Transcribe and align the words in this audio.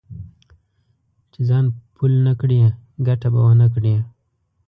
چې 1.31 1.39
ځان 1.49 1.65
پل 1.95 2.13
نه 2.25 2.33
کړې؛ 2.41 2.59
ګټه 3.07 3.27
به 3.33 3.39
و 3.45 3.49
نه 3.61 3.67
کړې. 3.73 3.95